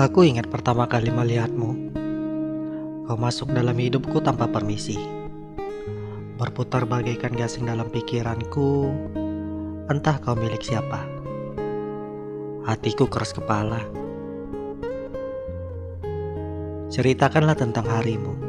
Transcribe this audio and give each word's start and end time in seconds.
Aku 0.00 0.24
ingat 0.24 0.48
pertama 0.48 0.88
kali 0.88 1.12
melihatmu. 1.12 1.92
Kau 3.04 3.20
masuk 3.20 3.52
dalam 3.52 3.76
hidupku 3.76 4.24
tanpa 4.24 4.48
permisi. 4.48 4.96
Berputar 6.40 6.88
bagaikan 6.88 7.36
gasing 7.36 7.68
dalam 7.68 7.84
pikiranku. 7.92 8.96
Entah 9.92 10.16
kau 10.24 10.32
milik 10.32 10.64
siapa. 10.64 11.04
Hatiku 12.64 13.12
keras 13.12 13.36
kepala. 13.36 13.84
Ceritakanlah 16.88 17.60
tentang 17.60 17.84
harimu. 17.84 18.40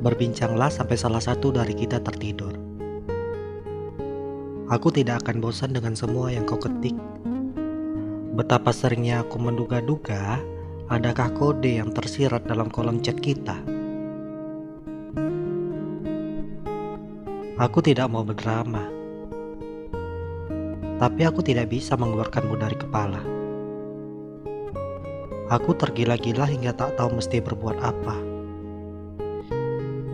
Berbincanglah 0.00 0.72
sampai 0.72 0.96
salah 0.96 1.20
satu 1.20 1.52
dari 1.52 1.76
kita 1.76 2.00
tertidur. 2.00 2.56
Aku 4.72 4.88
tidak 4.96 5.28
akan 5.28 5.44
bosan 5.44 5.76
dengan 5.76 5.92
semua 5.92 6.32
yang 6.32 6.48
kau 6.48 6.56
ketik 6.56 6.96
Betapa 8.38 8.70
seringnya 8.70 9.26
aku 9.26 9.34
menduga-duga 9.42 10.38
adakah 10.86 11.34
kode 11.34 11.82
yang 11.82 11.90
tersirat 11.90 12.46
dalam 12.46 12.70
kolom 12.70 13.02
chat 13.02 13.18
kita. 13.18 13.58
Aku 17.58 17.82
tidak 17.82 18.06
mau 18.06 18.22
berdrama, 18.22 18.86
tapi 21.02 21.26
aku 21.26 21.42
tidak 21.42 21.66
bisa 21.66 21.98
mengeluarkanmu 21.98 22.54
dari 22.54 22.78
kepala. 22.78 23.18
Aku 25.50 25.74
tergila-gila 25.74 26.46
hingga 26.46 26.78
tak 26.78 26.94
tahu 26.94 27.18
mesti 27.18 27.42
berbuat 27.42 27.82
apa. 27.82 28.16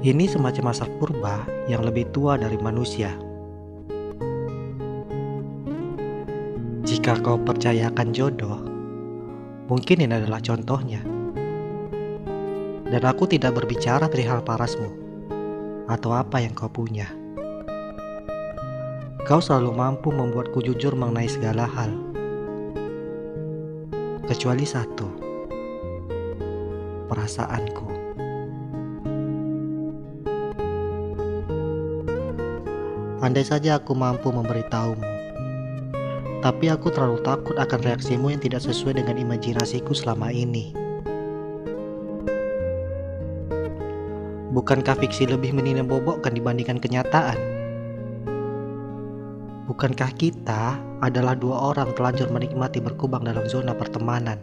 Ini 0.01 0.25
semacam 0.33 0.73
masa 0.73 0.89
purba 0.97 1.45
yang 1.69 1.85
lebih 1.85 2.09
tua 2.09 2.41
dari 2.41 2.57
manusia. 2.57 3.24
Jika 7.05 7.21
kau 7.21 7.37
percayakan 7.37 8.17
jodoh, 8.17 8.65
mungkin 9.69 10.09
ini 10.09 10.17
adalah 10.17 10.41
contohnya. 10.41 11.05
Dan 12.89 13.03
aku 13.05 13.29
tidak 13.29 13.61
berbicara 13.61 14.09
perihal 14.09 14.41
parasmu 14.41 14.89
atau 15.85 16.17
apa 16.17 16.41
yang 16.41 16.57
kau 16.57 16.73
punya. 16.73 17.05
Kau 19.29 19.37
selalu 19.37 19.77
mampu 19.77 20.17
membuatku 20.17 20.65
jujur 20.65 20.97
mengenai 20.97 21.29
segala 21.29 21.69
hal. 21.69 21.93
Kecuali 24.25 24.65
satu, 24.65 25.09
perasaanku. 27.13 27.87
Andai 33.21 33.45
saja 33.45 33.77
aku 33.77 33.93
mampu 33.93 34.33
memberitahumu 34.33 35.15
tapi 36.45 36.69
aku 36.69 36.93
terlalu 36.93 37.25
takut 37.25 37.57
akan 37.57 37.81
reaksimu 37.81 38.29
yang 38.29 38.37
tidak 38.37 38.61
sesuai 38.61 39.01
dengan 39.01 39.17
imajinasiku 39.17 39.97
selama 39.97 40.29
ini. 40.29 40.77
Bukankah 44.53 45.01
fiksi 45.01 45.25
lebih 45.25 45.57
bobokkan 45.89 46.37
dibandingkan 46.37 46.85
kenyataan? 46.85 47.41
Bukankah 49.65 50.13
kita 50.21 50.77
adalah 51.01 51.33
dua 51.33 51.73
orang 51.73 51.97
telanjur 51.97 52.29
menikmati 52.29 52.77
berkubang 52.77 53.25
dalam 53.25 53.49
zona 53.49 53.73
pertemanan? 53.73 54.37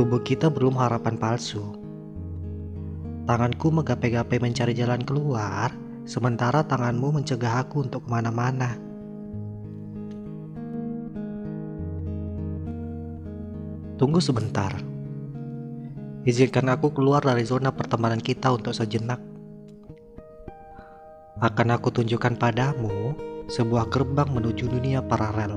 Tubuh 0.00 0.24
kita 0.24 0.48
belum 0.48 0.80
harapan 0.80 1.20
palsu. 1.20 1.76
Tanganku 3.28 3.68
menggapai-gapai 3.68 4.40
mencari 4.40 4.72
jalan 4.72 5.04
keluar, 5.04 5.76
sementara 6.08 6.64
tanganmu 6.64 7.20
mencegah 7.20 7.68
aku 7.68 7.84
untuk 7.84 8.08
ke 8.08 8.10
mana-mana. 8.10 8.89
Tunggu 14.00 14.16
sebentar. 14.16 14.72
Izinkan 16.24 16.72
aku 16.72 16.88
keluar 16.88 17.20
dari 17.20 17.44
zona 17.44 17.68
pertemanan 17.68 18.16
kita 18.16 18.48
untuk 18.48 18.72
sejenak. 18.72 19.20
Akan 21.36 21.68
aku 21.68 21.92
tunjukkan 21.92 22.40
padamu 22.40 23.12
sebuah 23.52 23.92
gerbang 23.92 24.24
menuju 24.32 24.72
dunia 24.72 25.04
paralel. 25.04 25.52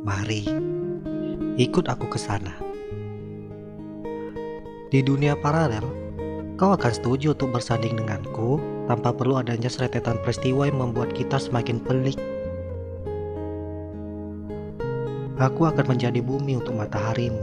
Mari, 0.00 0.48
ikut 1.60 1.84
aku 1.84 2.08
ke 2.08 2.16
sana. 2.16 2.56
Di 4.88 5.04
dunia 5.04 5.36
paralel, 5.36 5.84
kau 6.56 6.72
akan 6.72 6.92
setuju 6.96 7.36
untuk 7.36 7.52
bersanding 7.52 8.00
denganku 8.00 8.56
tanpa 8.88 9.12
perlu 9.12 9.36
adanya 9.36 9.68
seretetan 9.68 10.16
peristiwa 10.24 10.64
yang 10.64 10.80
membuat 10.80 11.12
kita 11.12 11.36
semakin 11.36 11.84
pelik 11.84 12.16
Aku 15.42 15.66
akan 15.66 15.98
menjadi 15.98 16.22
bumi 16.22 16.54
untuk 16.54 16.78
mataharimu, 16.78 17.42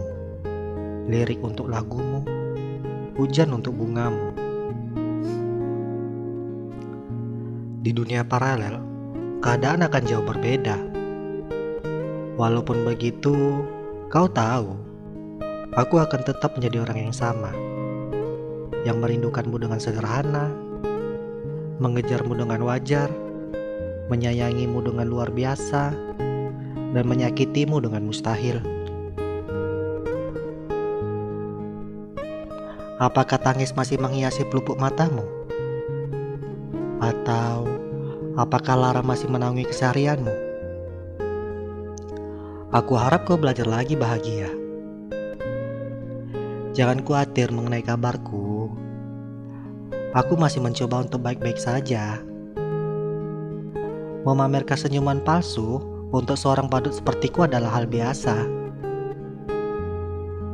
lirik 1.12 1.44
untuk 1.44 1.68
lagumu, 1.68 2.24
hujan 3.20 3.52
untuk 3.52 3.76
bungamu. 3.76 4.32
Di 7.84 7.92
dunia 7.92 8.24
paralel, 8.24 8.80
keadaan 9.44 9.84
akan 9.84 10.04
jauh 10.08 10.24
berbeda. 10.24 10.80
Walaupun 12.40 12.88
begitu, 12.88 13.68
kau 14.08 14.31
tahu, 14.31 14.80
aku 15.76 16.00
akan 16.00 16.24
tetap 16.24 16.56
menjadi 16.56 16.88
orang 16.88 17.12
yang 17.12 17.12
sama, 17.12 17.52
yang 18.88 19.04
merindukanmu 19.04 19.60
dengan 19.60 19.84
sederhana, 19.84 20.48
mengejarmu 21.84 22.31
dengan 22.31 22.64
wajar, 22.64 23.12
menyayangimu 24.08 24.88
dengan 24.88 25.12
luar 25.12 25.36
biasa, 25.36 25.92
dan 26.94 27.05
menyakitimu 27.05 27.77
dengan 27.81 28.05
mustahil. 28.05 28.61
Apakah 33.00 33.39
tangis 33.39 33.72
masih 33.72 33.95
menghiasi 33.95 34.44
pelupuk 34.51 34.75
matamu? 34.75 35.23
Atau 37.00 37.63
apakah 38.35 38.75
lara 38.75 39.00
masih 39.00 39.31
menaungi 39.31 39.63
keseharianmu? 39.63 40.35
Aku 42.69 42.94
harap 43.00 43.25
kau 43.25 43.39
belajar 43.39 43.66
lagi 43.66 43.97
bahagia. 43.97 44.51
Jangan 46.77 47.01
khawatir 47.01 47.50
mengenai 47.50 47.81
kabarku. 47.81 48.69
Aku 50.13 50.38
masih 50.38 50.61
mencoba 50.61 51.01
untuk 51.01 51.25
baik-baik 51.25 51.57
saja. 51.57 52.21
Memamerkan 54.21 54.77
senyuman 54.77 55.17
palsu 55.25 55.81
untuk 56.09 56.38
seorang 56.38 56.66
badut 56.70 56.94
sepertiku 56.94 57.46
adalah 57.46 57.70
hal 57.81 57.86
biasa. 57.86 58.34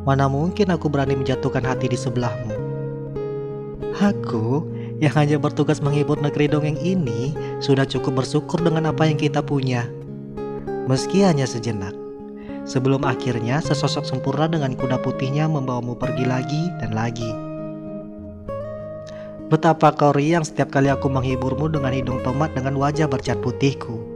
Mana 0.06 0.30
mungkin 0.30 0.70
aku 0.70 0.92
berani 0.92 1.18
menjatuhkan 1.18 1.66
hati 1.66 1.90
di 1.90 1.98
sebelahmu? 1.98 2.54
Aku 3.96 4.68
yang 5.00 5.16
hanya 5.16 5.40
bertugas 5.40 5.80
menghibur 5.80 6.20
negeri 6.20 6.52
dongeng 6.52 6.78
ini 6.78 7.34
sudah 7.64 7.88
cukup 7.88 8.24
bersyukur 8.24 8.62
dengan 8.62 8.92
apa 8.92 9.08
yang 9.08 9.18
kita 9.18 9.42
punya. 9.42 9.88
Meski 10.86 11.26
hanya 11.26 11.50
sejenak. 11.50 11.96
Sebelum 12.66 13.06
akhirnya 13.06 13.62
sesosok 13.62 14.06
sempurna 14.06 14.50
dengan 14.50 14.78
kuda 14.78 15.02
putihnya 15.02 15.50
membawamu 15.50 15.98
pergi 15.98 16.26
lagi 16.26 16.62
dan 16.82 16.94
lagi. 16.94 17.32
Betapa 19.50 19.94
kau 19.94 20.10
riang 20.14 20.42
setiap 20.42 20.74
kali 20.74 20.90
aku 20.90 21.06
menghiburmu 21.06 21.70
dengan 21.70 21.94
hidung 21.94 22.20
tomat 22.26 22.54
dengan 22.58 22.74
wajah 22.82 23.06
bercat 23.06 23.38
putihku 23.46 24.15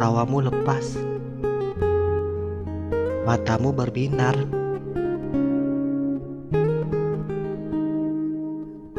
tawamu 0.00 0.40
lepas. 0.40 0.96
Matamu 3.28 3.68
berbinar. 3.76 4.32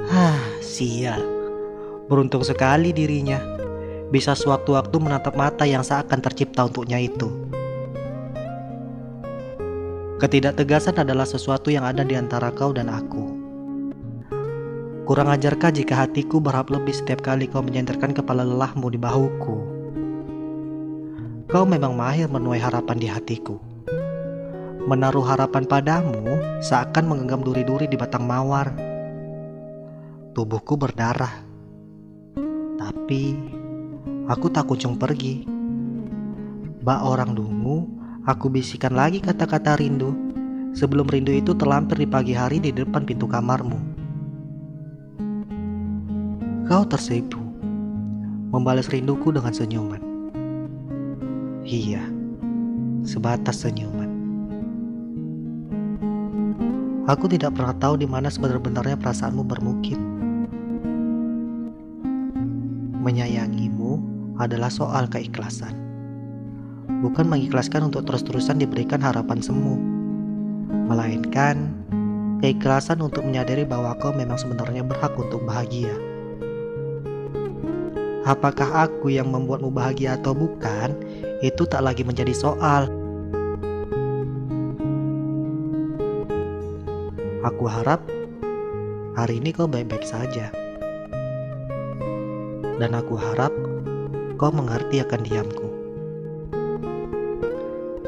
Hah, 0.06 0.38
sial. 0.62 1.25
Beruntung 2.06 2.45
sekali 2.45 2.94
dirinya. 2.94 3.42
Bisa 4.13 4.38
sewaktu-waktu 4.38 4.94
menatap 5.01 5.33
mata 5.33 5.65
yang 5.65 5.81
seakan 5.81 6.21
tercipta 6.21 6.69
untuknya 6.69 7.01
itu. 7.01 7.33
Ketidaktegasan 10.21 11.01
adalah 11.01 11.25
sesuatu 11.25 11.74
yang 11.74 11.81
ada 11.81 12.06
di 12.06 12.13
antara 12.13 12.54
kau 12.54 12.69
dan 12.69 12.94
aku. 12.94 13.42
Kurang 15.09 15.33
ajarkah 15.33 15.74
jika 15.74 16.06
hatiku 16.06 16.38
berharap 16.38 16.69
lebih 16.69 16.94
setiap 16.94 17.25
kali 17.25 17.50
kau 17.50 17.65
menyenderkan 17.65 18.13
kepala 18.13 18.45
lelahmu 18.45 18.94
di 18.94 19.01
bahuku? 19.01 19.70
Kau 21.51 21.68
memang 21.68 21.92
mahir 21.92 22.31
menuai 22.31 22.63
harapan 22.63 22.95
di 22.95 23.12
hatiku. 23.12 23.59
Menaruh 24.88 25.27
harapan 25.27 25.68
padamu 25.68 26.39
seakan 26.63 27.12
menggenggam 27.12 27.44
duri-duri 27.44 27.92
di 27.92 28.00
batang 28.00 28.24
mawar. 28.24 28.71
Tubuhku 30.31 30.80
berdarah. 30.80 31.44
Tapi 32.80 33.36
aku 34.31 34.48
tak 34.48 34.63
kunjung 34.63 34.95
pergi. 34.95 35.44
Bak 36.88 37.03
orang 37.03 37.36
dungu, 37.36 37.83
aku 38.24 38.47
bisikan 38.47 38.95
lagi 38.95 39.19
kata-kata 39.19 39.75
rindu 39.75 40.15
sebelum 40.71 41.04
rindu 41.12 41.36
itu 41.36 41.51
terlampir 41.51 42.00
di 42.00 42.07
pagi 42.07 42.31
hari 42.31 42.63
di 42.63 42.71
depan 42.71 43.04
pintu 43.04 43.27
kamarmu. 43.27 43.80
Kau 46.63 46.88
tersipu, 46.88 47.44
membalas 48.56 48.88
rinduku 48.88 49.36
dengan 49.36 49.51
senyuman. 49.51 50.11
Iya, 51.71 52.03
sebatas 53.07 53.63
senyuman. 53.63 54.12
Aku 57.07 57.31
tidak 57.31 57.56
pernah 57.56 57.71
tahu 57.79 57.95
di 57.95 58.03
mana 58.03 58.27
sebenarnya 58.27 59.00
perasaanmu 59.00 59.39
bermukim. 59.47 59.95
Menyayangimu 63.00 64.03
adalah 64.35 64.68
soal 64.68 65.07
keikhlasan. 65.07 65.71
Bukan 67.07 67.31
mengikhlaskan 67.31 67.88
untuk 67.88 68.03
terus-terusan 68.03 68.59
diberikan 68.59 69.00
harapan 69.00 69.39
semu. 69.39 69.79
Melainkan 70.91 71.71
keikhlasan 72.44 73.00
untuk 73.00 73.23
menyadari 73.23 73.63
bahwa 73.63 73.95
kau 73.95 74.12
memang 74.12 74.35
sebenarnya 74.35 74.83
berhak 74.83 75.15
untuk 75.15 75.39
bahagia. 75.47 75.95
Apakah 78.27 78.91
aku 78.91 79.07
yang 79.07 79.31
membuatmu 79.31 79.71
bahagia 79.71 80.19
atau 80.19 80.35
bukan, 80.35 80.94
itu 81.42 81.66
tak 81.66 81.82
lagi 81.82 82.06
menjadi 82.06 82.34
soal. 82.38 82.86
Aku 87.42 87.66
harap 87.66 88.06
hari 89.18 89.42
ini 89.42 89.50
kau 89.50 89.66
baik-baik 89.66 90.06
saja. 90.06 90.54
Dan 92.78 92.94
aku 92.94 93.18
harap 93.18 93.50
kau 94.38 94.54
mengerti 94.54 95.02
akan 95.02 95.22
diamku. 95.26 95.68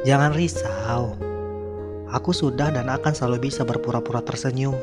Jangan 0.06 0.38
risau. 0.38 1.18
Aku 2.14 2.30
sudah 2.30 2.70
dan 2.70 2.94
akan 2.94 3.14
selalu 3.18 3.50
bisa 3.50 3.66
berpura-pura 3.66 4.22
tersenyum. 4.22 4.78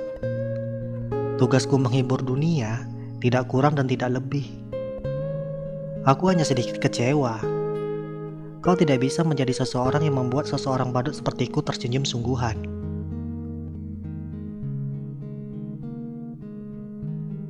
Tugasku 1.39 1.79
menghibur 1.79 2.19
dunia 2.19 2.83
tidak 3.23 3.47
kurang 3.47 3.79
dan 3.79 3.87
tidak 3.87 4.19
lebih. 4.19 4.49
Aku 6.09 6.33
hanya 6.33 6.43
sedikit 6.43 6.81
kecewa. 6.81 7.39
Kau 8.61 8.77
tidak 8.77 9.01
bisa 9.01 9.25
menjadi 9.25 9.57
seseorang 9.65 10.05
yang 10.05 10.21
membuat 10.21 10.45
seseorang 10.45 10.93
badut 10.93 11.17
sepertiku 11.17 11.65
tersenyum 11.65 12.05
sungguhan. 12.05 12.61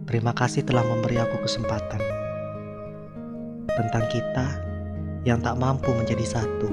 Terima 0.07 0.31
kasih 0.31 0.63
telah 0.63 0.87
memberi 0.87 1.19
aku 1.19 1.43
kesempatan 1.43 1.99
tentang 3.75 4.07
kita 4.11 4.47
yang 5.27 5.43
tak 5.43 5.59
mampu 5.59 5.91
menjadi 5.91 6.39
satu. 6.39 6.71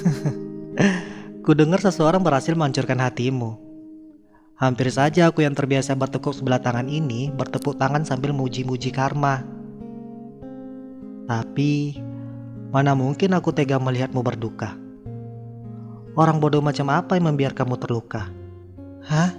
Ku 1.44 1.50
dengar 1.58 1.82
seseorang 1.82 2.22
berhasil 2.22 2.54
menghancurkan 2.54 3.02
hatimu. 3.02 3.58
Hampir 4.62 4.94
saja 4.94 5.26
aku 5.26 5.42
yang 5.42 5.58
terbiasa 5.58 5.98
bertekuk 5.98 6.38
sebelah 6.38 6.62
tangan 6.62 6.86
ini 6.86 7.34
bertepuk 7.34 7.74
tangan 7.80 8.06
sambil 8.06 8.30
muji-muji 8.30 8.94
karma. 8.94 9.59
Tapi, 11.30 11.94
mana 12.74 12.98
mungkin 12.98 13.38
aku 13.38 13.54
tega 13.54 13.78
melihatmu 13.78 14.18
berduka. 14.18 14.74
Orang 16.18 16.42
bodoh 16.42 16.58
macam 16.58 16.90
apa 16.90 17.14
yang 17.14 17.30
membiarkanmu 17.30 17.78
terluka? 17.78 18.26
Hah? 19.06 19.30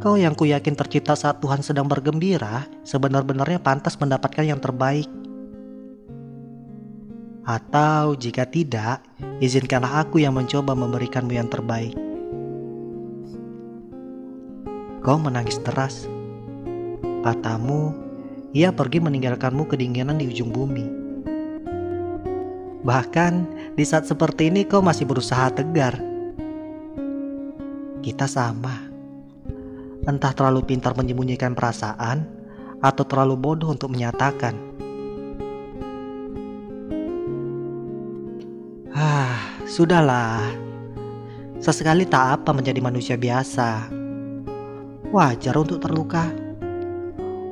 Kau 0.00 0.16
yang 0.16 0.32
ku 0.32 0.48
yakin 0.48 0.72
tercipta 0.72 1.12
saat 1.12 1.44
Tuhan 1.44 1.60
sedang 1.60 1.84
bergembira, 1.84 2.64
sebenar-benarnya 2.80 3.60
pantas 3.60 4.00
mendapatkan 4.00 4.48
yang 4.48 4.56
terbaik. 4.56 5.04
Atau 7.44 8.16
jika 8.16 8.48
tidak, 8.48 9.04
izinkanlah 9.44 10.08
aku 10.08 10.16
yang 10.24 10.32
mencoba 10.32 10.72
memberikanmu 10.72 11.36
yang 11.36 11.52
terbaik. 11.52 11.92
Kau 15.04 15.20
menangis 15.20 15.60
deras. 15.60 16.08
Katamu, 17.20 18.03
ia 18.54 18.70
pergi 18.70 19.02
meninggalkanmu 19.02 19.66
kedinginan 19.66 20.14
di 20.14 20.30
ujung 20.30 20.54
bumi. 20.54 20.86
Bahkan 22.86 23.32
di 23.74 23.82
saat 23.82 24.06
seperti 24.06 24.46
ini 24.46 24.62
kau 24.62 24.78
masih 24.78 25.10
berusaha 25.10 25.50
tegar. 25.50 25.98
Kita 27.98 28.30
sama 28.30 28.94
entah 30.06 30.30
terlalu 30.36 30.62
pintar 30.62 30.94
menyembunyikan 30.94 31.56
perasaan 31.56 32.28
atau 32.78 33.02
terlalu 33.02 33.34
bodoh 33.34 33.74
untuk 33.74 33.90
menyatakan. 33.90 34.54
Ah, 38.94 39.58
sudahlah. 39.66 40.46
Sesekali 41.58 42.06
tak 42.06 42.38
apa 42.38 42.54
menjadi 42.54 42.78
manusia 42.78 43.16
biasa. 43.18 43.90
Wajar 45.10 45.56
untuk 45.58 45.82
terluka. 45.82 46.43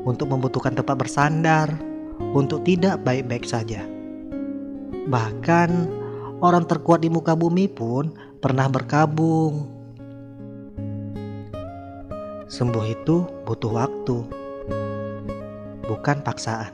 Untuk 0.03 0.31
membutuhkan 0.31 0.75
tempat 0.75 0.99
bersandar, 0.99 1.71
untuk 2.35 2.67
tidak 2.67 3.03
baik-baik 3.07 3.47
saja. 3.47 3.87
Bahkan 5.07 5.71
orang 6.43 6.67
terkuat 6.67 7.03
di 7.03 7.11
muka 7.11 7.39
bumi 7.39 7.71
pun 7.71 8.15
pernah 8.43 8.67
berkabung 8.67 9.83
Sembuh 12.53 12.85
itu 12.85 13.25
butuh 13.49 13.73
waktu, 13.73 14.29
bukan 15.89 16.21
paksaan. 16.21 16.69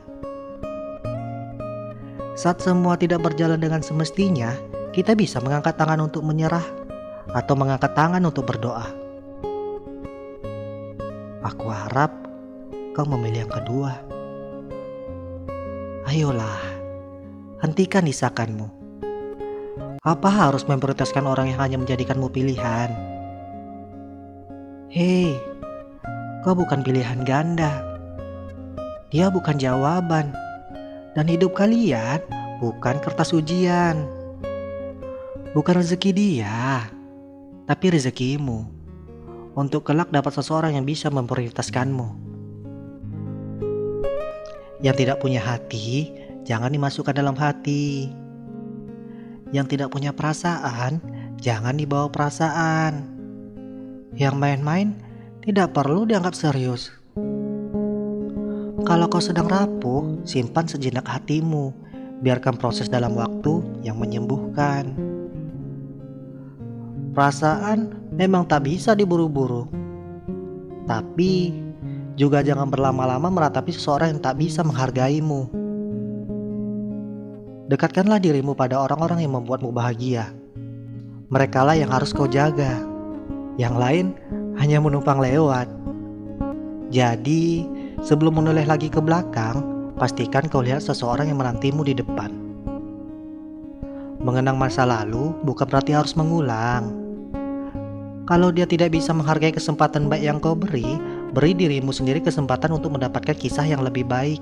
Saat 2.35 2.67
semua 2.67 2.99
tidak 2.99 3.23
berjalan 3.23 3.63
dengan 3.63 3.79
semestinya, 3.79 4.59
kita 4.91 5.15
bisa 5.15 5.39
mengangkat 5.39 5.79
tangan 5.79 6.03
untuk 6.03 6.27
menyerah 6.27 6.67
atau 7.31 7.55
mengangkat 7.55 7.95
tangan 7.95 8.27
untuk 8.27 8.51
berdoa. 8.51 8.91
Aku 11.47 11.71
harap 11.71 12.28
kau 12.99 13.07
memilih 13.07 13.47
yang 13.47 13.55
kedua. 13.63 13.95
Ayolah, 16.11 16.59
hentikan 17.63 18.03
isakanmu. 18.11 18.67
Apa 20.03 20.27
harus 20.27 20.67
memprioritaskan 20.67 21.23
orang 21.23 21.55
yang 21.55 21.63
hanya 21.63 21.79
menjadikanmu 21.79 22.27
pilihan? 22.27 22.91
Hei, 24.91 25.39
Kau 26.43 26.59
bukan 26.59 26.83
pilihan 26.83 27.23
ganda. 27.23 27.87
Dia 29.15 29.31
bukan 29.31 29.63
jawaban. 29.63 30.35
Dan 31.15 31.31
hidup 31.31 31.55
kalian 31.55 32.19
bukan 32.59 32.99
kertas 32.99 33.31
ujian. 33.31 34.11
Bukan 35.55 35.79
rezeki 35.79 36.11
dia, 36.11 36.91
tapi 37.63 37.95
rezekimu. 37.95 38.67
Untuk 39.55 39.87
kelak 39.87 40.11
dapat 40.11 40.35
seseorang 40.35 40.75
yang 40.75 40.87
bisa 40.87 41.11
memprioritaskanmu. 41.15 42.28
Yang 44.79 44.97
tidak 45.03 45.19
punya 45.19 45.43
hati, 45.43 46.15
jangan 46.47 46.71
dimasukkan 46.71 47.11
dalam 47.11 47.35
hati. 47.35 48.15
Yang 49.51 49.75
tidak 49.75 49.91
punya 49.91 50.15
perasaan, 50.15 51.03
jangan 51.43 51.75
dibawa 51.75 52.07
perasaan. 52.07 53.11
Yang 54.15 54.35
main-main, 54.39 54.95
tidak 55.43 55.75
perlu 55.75 56.07
dianggap 56.07 56.39
serius. 56.39 56.95
Kalau 58.87 59.11
kau 59.11 59.19
sedang 59.19 59.51
rapuh, 59.51 60.23
simpan 60.23 60.71
sejenak 60.71 61.05
hatimu. 61.05 61.75
Biarkan 62.23 62.59
proses 62.59 62.87
dalam 62.87 63.19
waktu 63.19 63.83
yang 63.83 63.99
menyembuhkan. 63.99 64.95
Perasaan 67.15 67.95
memang 68.15 68.47
tak 68.47 68.67
bisa 68.67 68.95
diburu-buru. 68.95 69.67
Tapi 70.87 71.51
juga 72.19 72.43
jangan 72.43 72.67
berlama-lama 72.67 73.31
meratapi 73.31 73.71
seseorang 73.71 74.19
yang 74.19 74.21
tak 74.21 74.43
bisa 74.43 74.67
menghargaimu. 74.67 75.47
Dekatkanlah 77.71 78.19
dirimu 78.19 78.59
pada 78.59 78.83
orang-orang 78.83 79.23
yang 79.23 79.39
membuatmu 79.39 79.71
bahagia. 79.71 80.35
Merekalah 81.31 81.79
yang 81.79 81.95
harus 81.95 82.11
kau 82.11 82.27
jaga. 82.27 82.83
Yang 83.55 83.75
lain 83.79 84.07
hanya 84.59 84.83
menumpang 84.83 85.23
lewat. 85.23 85.71
Jadi, 86.91 87.69
sebelum 88.03 88.43
menoleh 88.43 88.67
lagi 88.67 88.91
ke 88.91 88.99
belakang, 88.99 89.63
pastikan 89.95 90.49
kau 90.51 90.65
lihat 90.65 90.83
seseorang 90.83 91.31
yang 91.31 91.39
menantimu 91.39 91.87
di 91.87 91.95
depan. 91.95 92.33
Mengenang 94.19 94.59
masa 94.59 94.83
lalu 94.83 95.37
bukan 95.47 95.69
berarti 95.69 95.95
harus 95.95 96.17
mengulang. 96.19 96.91
Kalau 98.27 98.49
dia 98.51 98.65
tidak 98.65 98.97
bisa 98.97 99.13
menghargai 99.13 99.53
kesempatan 99.53 100.09
baik 100.09 100.25
yang 100.25 100.39
kau 100.41 100.57
beri, 100.57 100.97
beri 101.33 101.53
dirimu 101.57 101.93
sendiri 101.93 102.23
kesempatan 102.23 102.77
untuk 102.77 102.95
mendapatkan 102.95 103.37
kisah 103.37 103.67
yang 103.67 103.85
lebih 103.85 104.05
baik. 104.05 104.41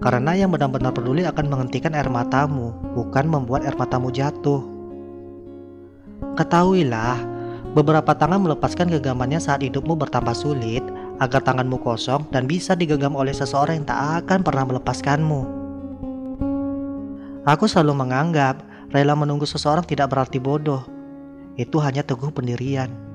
Karena 0.00 0.32
yang 0.32 0.48
benar-benar 0.48 0.96
peduli 0.96 1.28
akan 1.28 1.46
menghentikan 1.52 1.92
air 1.92 2.08
matamu, 2.08 2.72
bukan 2.96 3.28
membuat 3.28 3.68
air 3.68 3.76
matamu 3.76 4.08
jatuh. 4.08 4.64
Ketahuilah, 6.40 7.20
Beberapa 7.70 8.18
tangan 8.18 8.42
melepaskan 8.42 8.90
genggamannya 8.90 9.38
saat 9.38 9.62
hidupmu 9.62 9.94
bertambah 9.94 10.34
sulit 10.34 10.82
agar 11.22 11.38
tanganmu 11.38 11.78
kosong 11.78 12.26
dan 12.34 12.50
bisa 12.50 12.74
digenggam 12.74 13.14
oleh 13.14 13.30
seseorang 13.30 13.78
yang 13.78 13.86
tak 13.86 14.26
akan 14.26 14.42
pernah 14.42 14.66
melepaskanmu. 14.66 15.40
Aku 17.46 17.70
selalu 17.70 17.94
menganggap 17.94 18.66
rela 18.90 19.14
menunggu 19.14 19.46
seseorang 19.46 19.86
tidak 19.86 20.10
berarti 20.10 20.42
bodoh. 20.42 20.82
Itu 21.54 21.78
hanya 21.78 22.02
teguh 22.02 22.34
pendirian. 22.34 23.09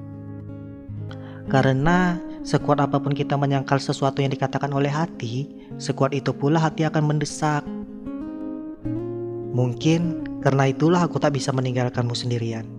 Karena 1.45 2.17
Sekuat 2.45 2.77
apa 2.77 3.01
pun 3.01 3.09
kita 3.09 3.33
menyangkal 3.41 3.81
sesuatu 3.81 4.21
yang 4.21 4.29
dikatakan 4.29 4.69
oleh 4.69 4.93
hati, 4.93 5.49
sekuat 5.81 6.13
itu 6.13 6.29
pula 6.29 6.61
hati 6.61 6.85
akan 6.85 7.09
mendesak. 7.09 7.65
Mungkin 9.49 10.21
karena 10.45 10.69
itulah 10.69 11.09
aku 11.09 11.17
tak 11.17 11.33
bisa 11.33 11.49
meninggalkanmu 11.49 12.13
sendirian. 12.13 12.69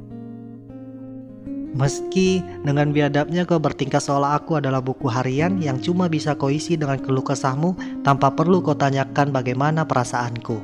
Meski 1.75 2.47
dengan 2.63 2.95
biadabnya 2.95 3.43
kau 3.43 3.59
bertingkah 3.59 3.99
seolah 3.99 4.39
aku 4.39 4.63
adalah 4.63 4.79
buku 4.79 5.11
harian 5.11 5.59
yang 5.59 5.83
cuma 5.83 6.07
bisa 6.07 6.39
kau 6.39 6.47
isi 6.47 6.79
dengan 6.79 7.03
keluh 7.03 7.27
kesahmu 7.27 7.75
tanpa 8.07 8.31
perlu 8.31 8.63
kau 8.63 8.79
tanyakan 8.79 9.35
bagaimana 9.35 9.83
perasaanku. 9.83 10.63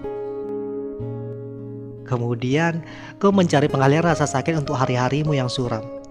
Kemudian 2.07 2.87
kau 3.19 3.35
mencari 3.35 3.67
pengalihan 3.67 4.15
rasa 4.15 4.31
sakit 4.31 4.63
untuk 4.63 4.79
hari-harimu 4.79 5.35
yang 5.35 5.51
suram. 5.51 6.02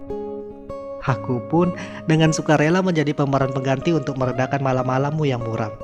Aku 1.02 1.42
pun 1.50 1.74
dengan 2.06 2.30
sukarela 2.30 2.78
menjadi 2.78 3.10
pemeran 3.10 3.50
pengganti 3.50 3.90
untuk 3.90 4.14
meredakan 4.14 4.62
malam-malammu 4.62 5.26
yang 5.26 5.42
muram. 5.42 5.74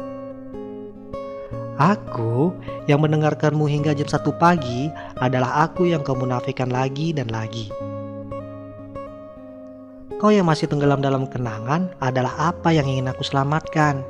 Aku 1.78 2.54
yang 2.90 3.02
mendengarkanmu 3.02 3.66
hingga 3.70 3.94
jam 3.94 4.06
satu 4.10 4.34
pagi 4.34 4.90
adalah 5.22 5.66
aku 5.66 5.90
yang 5.90 6.02
kau 6.02 6.18
munafikan 6.18 6.70
lagi 6.70 7.14
dan 7.14 7.30
lagi. 7.30 7.70
Kau 10.18 10.34
yang 10.34 10.50
masih 10.50 10.66
tenggelam 10.66 10.98
dalam 10.98 11.30
kenangan 11.30 11.94
adalah 12.02 12.50
apa 12.50 12.74
yang 12.74 12.90
ingin 12.90 13.06
aku 13.06 13.22
selamatkan. 13.22 14.02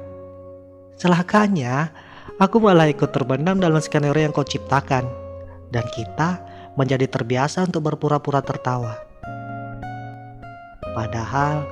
Celakanya, 0.96 1.92
aku 2.40 2.56
malah 2.56 2.88
ikut 2.88 3.12
terbendam 3.12 3.60
dalam 3.60 3.80
skenario 3.84 4.24
yang 4.24 4.32
kau 4.32 4.48
ciptakan. 4.48 5.04
Dan 5.68 5.84
kita 5.92 6.40
menjadi 6.80 7.04
terbiasa 7.04 7.68
untuk 7.68 7.84
berpura-pura 7.92 8.40
tertawa. 8.40 9.07
Padahal, 10.98 11.62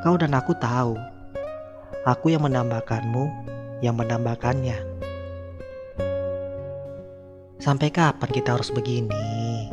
kau 0.00 0.16
dan 0.16 0.32
aku 0.32 0.56
tahu, 0.56 0.96
aku 2.08 2.32
yang 2.32 2.40
menambahkanmu, 2.40 3.28
yang 3.84 4.00
menambahkannya. 4.00 4.80
Sampai 7.60 7.92
kapan 7.92 8.30
kita 8.32 8.56
harus 8.56 8.72
begini? 8.72 9.68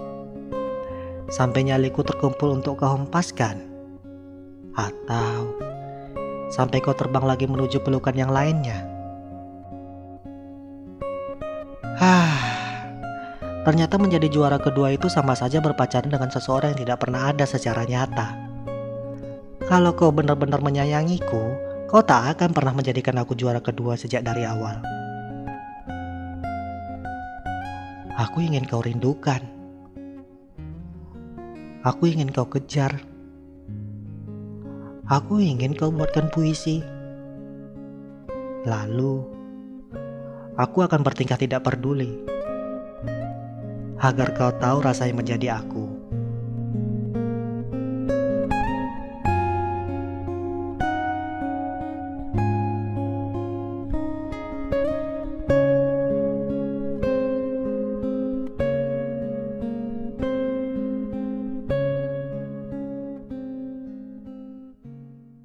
Sampai 1.32 1.64
nyaliku 1.64 2.04
terkumpul 2.04 2.60
untuk 2.60 2.84
kau 2.84 2.92
hempaskan? 2.92 3.64
Atau 4.76 5.56
sampai 6.52 6.84
kau 6.84 6.92
terbang 6.92 7.24
lagi 7.24 7.48
menuju 7.48 7.80
pelukan 7.80 8.20
yang 8.20 8.36
lainnya? 8.36 8.84
Hah, 11.96 12.36
ternyata 13.64 13.96
menjadi 13.96 14.28
juara 14.28 14.60
kedua 14.60 14.92
itu 14.92 15.08
sama 15.08 15.40
saja 15.40 15.64
berpacaran 15.64 16.12
dengan 16.12 16.28
seseorang 16.28 16.76
yang 16.76 16.84
tidak 16.84 17.08
pernah 17.08 17.32
ada 17.32 17.48
secara 17.48 17.88
nyata. 17.88 18.47
Kalau 19.68 19.92
kau 20.00 20.16
benar-benar 20.16 20.64
menyayangiku, 20.64 21.44
kau 21.92 22.00
tak 22.00 22.40
akan 22.40 22.56
pernah 22.56 22.72
menjadikan 22.72 23.20
aku 23.20 23.36
juara 23.36 23.60
kedua 23.60 24.00
sejak 24.00 24.24
dari 24.24 24.48
awal. 24.48 24.80
Aku 28.16 28.40
ingin 28.40 28.64
kau 28.64 28.80
rindukan. 28.80 29.44
Aku 31.84 32.08
ingin 32.08 32.32
kau 32.32 32.48
kejar. 32.48 33.04
Aku 35.12 35.44
ingin 35.44 35.76
kau 35.76 35.92
buatkan 35.92 36.32
puisi. 36.32 36.80
Lalu, 38.64 39.20
aku 40.56 40.80
akan 40.88 41.04
bertingkah 41.04 41.36
tidak 41.36 41.68
peduli. 41.68 42.16
Agar 44.00 44.32
kau 44.32 44.56
tahu 44.56 44.80
rasa 44.80 45.12
yang 45.12 45.20
menjadi 45.20 45.60
aku. 45.60 45.97